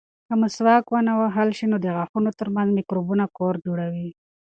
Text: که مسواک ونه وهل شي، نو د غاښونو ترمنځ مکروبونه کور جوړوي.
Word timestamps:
که 0.27 0.33
مسواک 0.41 0.85
ونه 0.93 1.13
وهل 1.19 1.49
شي، 1.57 1.65
نو 1.71 1.77
د 1.81 1.85
غاښونو 1.95 2.29
ترمنځ 2.39 2.69
مکروبونه 2.77 3.25
کور 3.37 3.53
جوړوي. 3.65 4.09